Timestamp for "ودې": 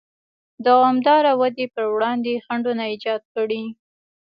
1.41-1.65